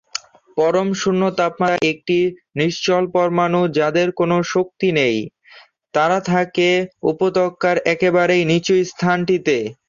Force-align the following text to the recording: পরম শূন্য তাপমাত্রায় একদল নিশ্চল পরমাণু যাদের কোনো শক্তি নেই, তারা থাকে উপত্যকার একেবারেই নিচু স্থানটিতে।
পরম 0.57 0.89
শূন্য 1.01 1.21
তাপমাত্রায় 1.31 1.87
একদল 1.91 2.23
নিশ্চল 2.59 3.03
পরমাণু 3.15 3.61
যাদের 3.77 4.07
কোনো 4.19 4.37
শক্তি 4.53 4.89
নেই, 4.99 5.17
তারা 5.93 6.19
থাকে 6.31 6.69
উপত্যকার 7.11 7.75
একেবারেই 7.93 8.43
নিচু 8.51 8.75
স্থানটিতে। 8.91 9.57